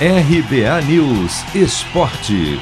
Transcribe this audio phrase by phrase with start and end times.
[0.00, 2.58] RBA News Esporte.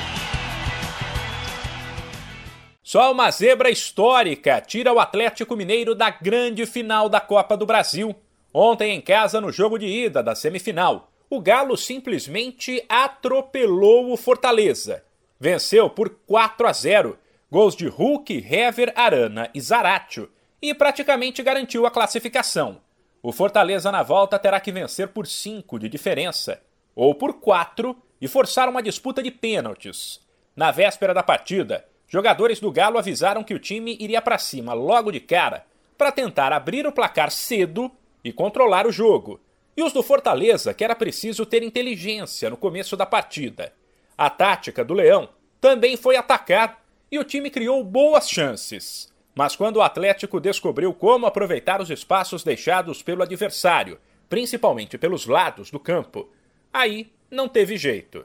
[2.83, 8.15] Só uma zebra histórica tira o Atlético Mineiro da grande final da Copa do Brasil.
[8.53, 15.03] Ontem em casa, no jogo de ida da semifinal, o Galo simplesmente atropelou o Fortaleza.
[15.41, 17.19] Venceu por 4 a 0,
[17.51, 20.31] gols de Hulk, Hever, Arana e Zaratio,
[20.61, 22.83] e praticamente garantiu a classificação.
[23.23, 26.61] O Fortaleza na volta terá que vencer por 5 de diferença
[26.95, 30.21] ou por quatro e forçar uma disputa de pênaltis.
[30.55, 35.11] Na véspera da partida, jogadores do Galo avisaram que o time iria para cima logo
[35.11, 35.65] de cara
[35.97, 37.91] para tentar abrir o placar cedo
[38.25, 39.41] e controlar o jogo.
[39.77, 43.73] E os do Fortaleza que era preciso ter inteligência no começo da partida.
[44.17, 45.29] A tática do Leão
[45.61, 49.11] também foi atacar e o time criou boas chances.
[49.35, 55.71] Mas quando o Atlético descobriu como aproveitar os espaços deixados pelo adversário, principalmente pelos lados
[55.71, 56.29] do campo,
[56.73, 58.25] Aí não teve jeito.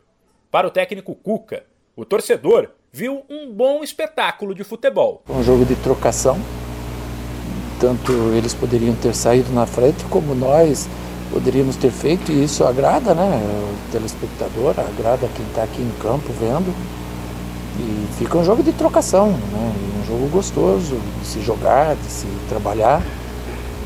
[0.50, 1.66] Para o técnico Cuca,
[1.98, 5.22] o torcedor viu um bom espetáculo de futebol.
[5.28, 6.40] Um jogo de trocação.
[7.78, 10.88] Tanto eles poderiam ter saído na frente como nós
[11.30, 13.36] poderíamos ter feito e isso agrada, né?
[13.36, 16.74] O telespectador, agrada quem está aqui em campo vendo.
[17.80, 19.74] E fica um jogo de trocação, né?
[20.02, 23.04] Um jogo gostoso de se jogar, de se trabalhar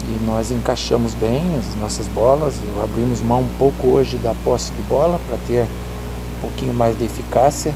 [0.02, 4.82] e nós encaixamos bem as nossas bolas, abrimos mão um pouco hoje da posse de
[4.84, 7.74] bola para ter um pouquinho mais de eficácia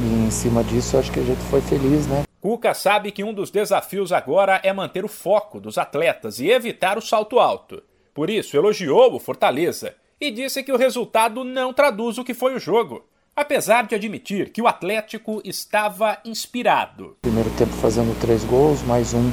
[0.00, 2.24] e em cima disso acho que a gente foi feliz, né?
[2.40, 6.98] Cuca sabe que um dos desafios agora é manter o foco dos atletas e evitar
[6.98, 7.82] o salto alto.
[8.12, 12.54] Por isso, elogiou o Fortaleza e disse que o resultado não traduz o que foi
[12.54, 17.16] o jogo, apesar de admitir que o Atlético estava inspirado.
[17.22, 19.30] Primeiro tempo fazendo três gols, mais um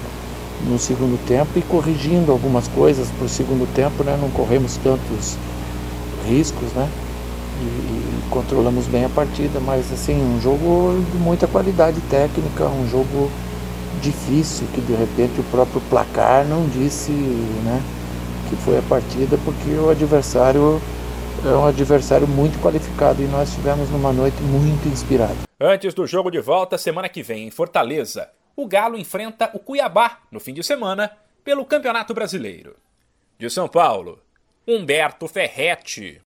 [0.68, 4.18] no segundo tempo e corrigindo algumas coisas para o segundo tempo, né?
[4.20, 5.38] Não corremos tantos
[6.28, 6.90] riscos, né?
[7.62, 12.88] E, e, controlamos bem a partida, mas assim, um jogo de muita qualidade técnica, um
[12.90, 13.30] jogo
[14.02, 17.82] difícil que de repente o próprio placar não disse, né?
[18.50, 20.82] Que foi a partida porque o adversário
[21.46, 25.36] é um adversário muito qualificado e nós tivemos numa noite muito inspirada.
[25.60, 28.30] Antes do jogo de volta, semana que vem em Fortaleza,
[28.62, 32.76] o Galo enfrenta o Cuiabá no fim de semana pelo Campeonato Brasileiro.
[33.38, 34.22] De São Paulo,
[34.68, 36.18] Humberto Ferretti.